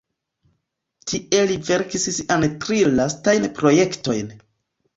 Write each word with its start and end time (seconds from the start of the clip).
Tie 1.11 1.41
li 1.51 1.57
verkis 1.67 2.09
siajn 2.17 2.49
tri 2.65 2.81
lastajn 2.97 3.49
projektojn. 3.61 4.37